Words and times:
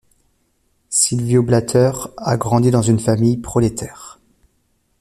Silvio 0.89 1.43
Blatter 1.43 1.91
a 2.17 2.35
grandi 2.35 2.71
dans 2.71 2.81
une 2.81 2.97
famille 2.97 3.37
prolétaire. 3.37 4.17